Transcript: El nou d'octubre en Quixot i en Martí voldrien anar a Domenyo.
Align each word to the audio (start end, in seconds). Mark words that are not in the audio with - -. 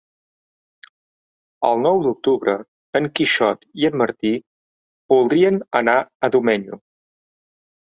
El 1.69 1.77
nou 1.83 2.01
d'octubre 2.07 2.57
en 3.01 3.11
Quixot 3.21 3.63
i 3.85 3.89
en 3.93 4.01
Martí 4.05 4.35
voldrien 5.17 5.65
anar 5.85 6.01
a 6.27 6.37
Domenyo. 6.39 6.87